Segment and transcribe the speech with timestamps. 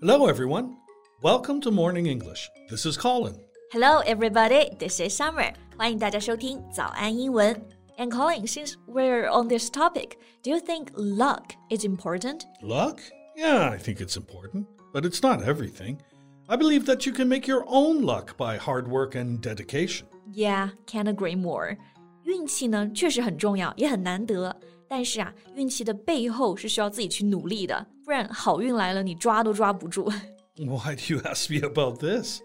[0.00, 0.76] Hello, everyone.
[1.22, 2.50] Welcome to Morning English.
[2.68, 3.34] This is Colin.
[3.72, 4.70] Hello, everybody.
[4.78, 5.54] This is Summer.
[5.76, 7.54] 欢迎大家收听早安英文。
[7.98, 12.42] And Colin, since we're on this topic, do you think luck is important?
[12.62, 12.98] Luck?
[13.36, 15.98] Yeah, I think it's important, but it's not everything.
[16.48, 20.06] I believe that you can make your own luck by hard work and dedication.
[20.34, 21.76] Yeah, can't agree more.
[22.24, 24.54] 运气呢，确实很重要，也很难得。
[24.88, 30.10] 但是啊，运气的背后是需要自己去努力的， 不 然好运来了，你抓都抓不住。
[30.56, 32.40] Why do you ask me about this?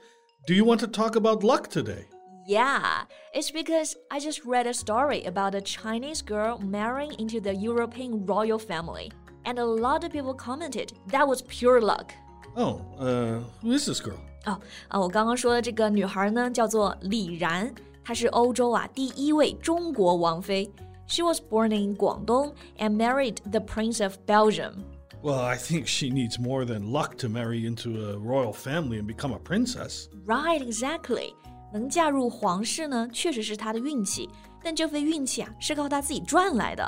[0.45, 2.05] Do you want to talk about luck today?
[2.47, 7.53] Yeah, it's because I just read a story about a Chinese girl marrying into the
[7.53, 9.11] European royal family,
[9.43, 12.13] and a lot of people commented that was pure luck.
[12.55, 14.19] Oh, uh, who is this girl?
[14.45, 14.57] 哦
[14.87, 17.73] 啊，我刚刚说的这个女孩呢，叫做李然，
[18.05, 20.71] 她是欧洲啊第一位中国王妃。
[21.09, 24.85] she was born in Guangdong and married the Prince of Belgium.
[25.23, 29.07] Well, I think she needs more than luck to marry into a royal family and
[29.07, 30.07] become a princess.
[30.25, 31.33] Right, exactly.
[31.73, 34.29] 能嫁入皇室呢，确实是她的运气，
[34.63, 36.83] 但这份运气啊是靠她自己赚来的。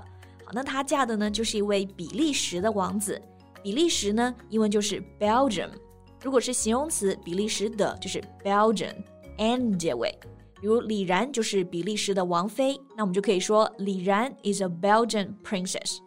[0.45, 3.22] 好，那她嫁的呢就是一位比利时的王子。
[3.61, 5.69] 比利时呢，英文就是 Belgium。
[6.23, 10.17] 如果是形容词，比利时的就是 Belgian，n 结尾。
[10.61, 15.99] 比如李然就是比利时的王妃，那我们就可以说李然 is a Belgian princess.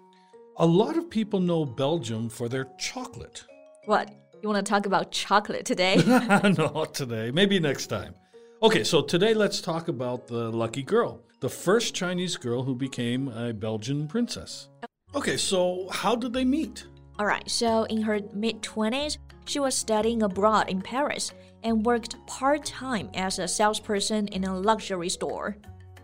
[0.60, 3.44] A lot of people know Belgium for their chocolate.
[3.86, 4.12] What?
[4.42, 5.98] You want to talk about chocolate today?
[6.08, 7.30] Not today.
[7.30, 8.16] Maybe next time.
[8.64, 13.28] Okay, so today let's talk about the lucky girl, the first Chinese girl who became
[13.28, 14.68] a Belgian princess.
[15.14, 16.88] Okay, so how did they meet?
[17.20, 22.16] All right, so in her mid 20s, she was studying abroad in Paris and worked
[22.26, 25.56] part time as a salesperson in a luxury store.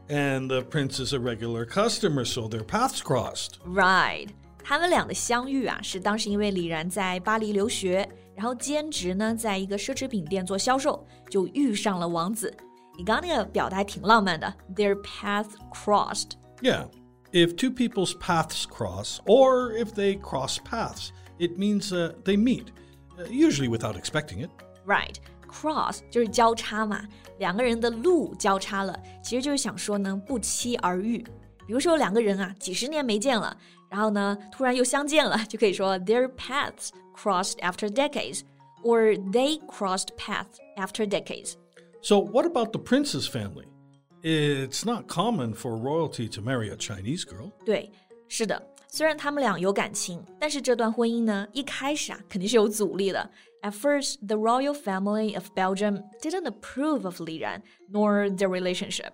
[0.09, 3.57] And the prince is a regular customer, so their paths crossed.
[3.65, 4.27] Right.
[4.63, 12.55] 他们俩的相遇啊，是当时因为李然在巴黎留学，然后兼职呢，在一个奢侈品店做销售，就遇上了王子。
[12.97, 16.31] 你刚刚那个表达还挺浪漫的，Their paths crossed.
[16.61, 16.87] Yeah.
[17.31, 22.67] If two people's paths cross, or if they cross paths, it means uh, they meet,
[23.17, 24.51] uh, usually without expecting it.
[24.85, 25.15] Right.
[25.49, 27.03] Cross 就是交叉嘛，
[27.39, 31.25] 两个人的路交叉了，其实就是想说呢，不期而遇。
[31.66, 33.56] 比如说两个人啊，几十年没见了，
[33.90, 43.66] 然后呢，突然又相见了，就可以说 their paths crossed after decades，or they crossed paths after decades。So what about the prince's family?
[44.22, 47.52] It's not common for royalty to marry a Chinese girl.
[47.64, 47.90] 对，
[48.28, 53.30] 是的，虽然他们俩有感情，但是这段婚姻呢，一开始啊，肯定是有阻力的。
[53.62, 59.12] at first, the royal family of Belgium didn't approve of Li Ran nor their relationship.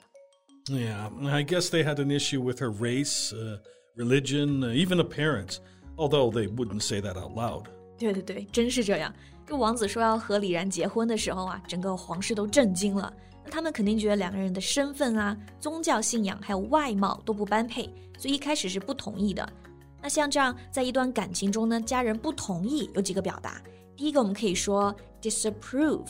[0.69, 3.59] Yeah, I guess they had an issue with her race, uh,
[3.97, 5.59] religion, uh, even appearance,
[5.97, 7.65] although they wouldn't say that out loud.
[7.99, 9.13] 对对对，真是这样。
[9.47, 13.13] 这王子说要和李然结婚的时候啊，整个皇室都震惊了。
[13.45, 17.85] 那他们肯定觉得两个人的身份啊、宗教信仰还有外貌都不般配，
[18.19, 19.47] 所以一开始是不同意的。
[20.01, 23.61] 那像这样，在一段感情中呢，家人不同意，有几个表达。
[23.95, 26.07] 第一个我们可以说 disapprove，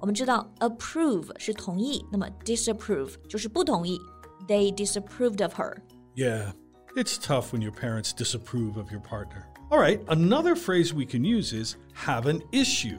[0.00, 3.98] 我们知道 approve 是同意，那么 disapprove 就是不同意。
[4.46, 5.78] They disapproved of her.
[6.14, 6.52] Yeah,
[6.94, 9.46] it's tough when your parents disapprove of your partner.
[9.70, 12.98] All right, another phrase we can use is have an issue.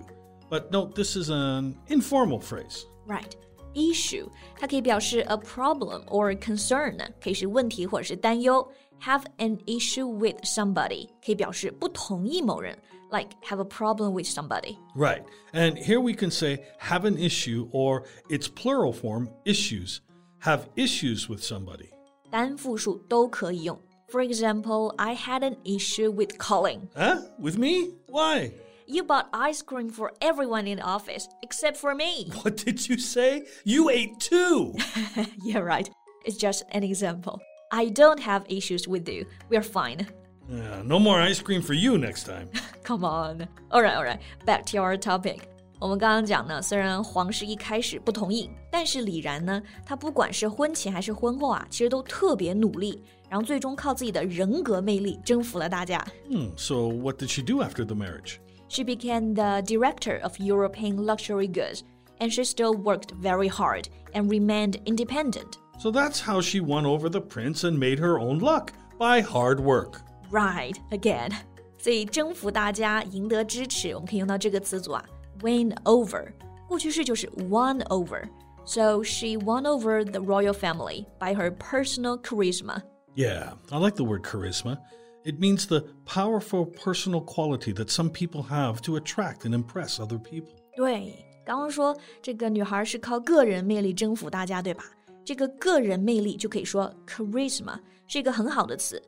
[0.50, 2.86] But note this is an informal phrase.
[3.06, 3.36] Right.
[3.74, 4.28] Issue
[4.60, 8.68] 它可以表示 a problem or concern，可以是问题或者是担忧。
[9.02, 12.78] Have an issue with somebody 可以表示不同意某人。
[13.10, 14.78] like have a problem with somebody.
[14.96, 15.24] Right.
[15.54, 20.00] And here we can say have an issue or its plural form issues.
[20.42, 21.90] Have issues with somebody.
[22.30, 23.80] 单复数都可以用.
[24.10, 26.90] For example, I had an issue with Colin.
[26.96, 27.22] Huh?
[27.40, 27.94] With me?
[28.08, 28.52] Why?
[28.88, 32.32] You bought ice cream for everyone in the office except for me.
[32.44, 33.44] What did you say?
[33.66, 34.76] You ate two.
[35.44, 35.90] yeah, right.
[36.26, 37.40] It's just an example.
[37.70, 39.26] I don't have issues with you.
[39.50, 40.08] We're fine.
[40.50, 42.50] Yeah, no more ice cream for you next time.
[42.84, 43.50] Come on.
[43.74, 44.22] Alright, alright.
[44.46, 45.42] Back to our topic.
[45.80, 56.04] 我们刚刚讲呢，虽然皇室一开始不同意，但是李然呢，他不管是婚前还是婚后啊，其实都特别努力，然后最终靠自己的人格魅力征服了大家。
[56.30, 58.38] Hmm, so what did she do after the marriage?
[58.72, 61.84] She became the director of European luxury goods,
[62.20, 65.58] and she still worked very hard and remained independent.
[65.80, 69.60] So that's how she won over the prince and made her own luck by hard
[69.60, 70.02] work.
[70.32, 71.32] Right again，
[71.78, 75.06] 所以征服大家、赢得支持，我们可以用到这个词组啊，
[75.42, 76.34] win over。
[76.68, 82.82] 过去式就是 won over。So she won over the royal family by her personal charisma.
[83.16, 84.78] Yeah, I like the word charisma.
[85.24, 90.18] It means the powerful personal quality that some people have to attract and impress other
[90.18, 90.56] people.
[90.76, 94.86] 对，刚刚说这个女孩是靠个人魅力征服大家，对吧？
[95.26, 97.78] 这个个人魅力就可以说 charisma，
[98.08, 99.02] 是一个很好的词。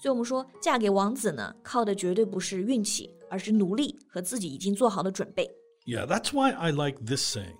[0.00, 5.50] 所以我们说，嫁给王子呢，靠的绝对不是运气，而是努力和自己已经做好的准备。
[5.86, 7.56] Yeah, that's why I like this saying.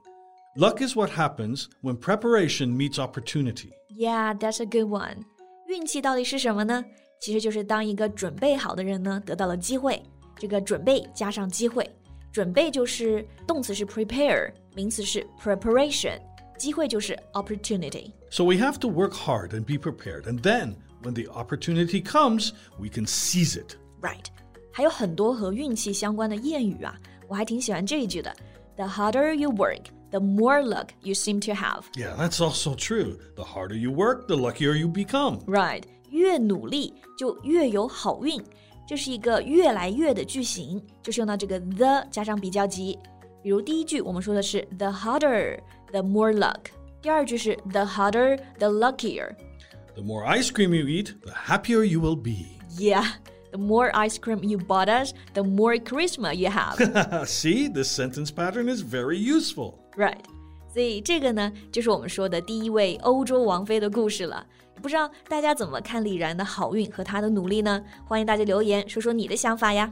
[0.57, 3.71] Luck is what happens when preparation meets opportunity.
[3.89, 5.25] Yeah, that's a good one.
[5.67, 6.85] 运气到底是什么呢？
[7.21, 10.03] 其实就是当一个准备好的人呢，得到了机会。
[10.37, 11.89] 这个准备加上机会，
[12.33, 16.19] 准备就是动词是 prepare，名词是 preparation，
[16.59, 18.11] 机会就是 opportunity。
[18.31, 22.51] So we have to work hard and be prepared, and then when the opportunity comes,
[22.79, 23.77] we can seize it.
[24.03, 24.27] Right，
[24.73, 26.99] 还有很多和运气相关的谚语啊，
[27.29, 28.35] 我还挺喜欢这一句的：
[28.77, 31.85] The harder you work, the more luck you seem to have.
[31.95, 33.19] Yeah, that's also true.
[33.37, 35.39] The harder you work, the luckier you become.
[35.47, 38.43] Right， 越努力就越有好运，
[38.87, 42.99] 这是一个越来越的句型，就是用到这个 the 加上比较级。
[43.43, 45.59] 比如第一句我们说的是 the harder,
[45.91, 46.67] the more luck，
[47.03, 49.35] 第二句是 the harder, the luckier。
[49.95, 52.59] The more ice cream you eat, the happier you will be.
[52.77, 53.05] Yeah,
[53.53, 57.29] the more ice cream you bought us, the more charisma you have.
[57.29, 59.79] See, this sentence pattern is very useful.
[59.97, 60.25] Right，
[60.79, 64.47] 所以这个呢，就是我们说的第一位欧洲王妃的故事了。
[64.83, 67.83] 不知道大家怎么看李然的好运和她的努力呢？
[68.07, 69.91] 欢迎大家留言说说你的想法呀。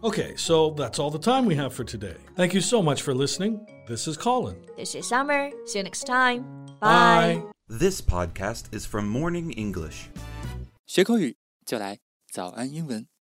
[0.00, 2.16] Okay, so that's all the time we have for today.
[2.36, 3.60] Thank you so much for listening.
[3.86, 4.56] This is Colin.
[4.76, 5.50] This is Summer.
[5.66, 6.44] See you next time.
[6.80, 7.42] Bye.
[7.68, 10.08] This podcast is from Morning English.
[10.86, 12.00] 学口语就来
[12.30, 13.14] 早安英文。